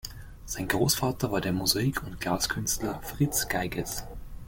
Sein 0.47 0.67
Großvater 0.67 1.31
war 1.31 1.41
der 1.41 1.53
Mosaik- 1.53 2.01
und 2.01 2.19
Glaskünstler 2.19 2.99
Fritz 3.03 3.47
Geiges. 3.47 4.03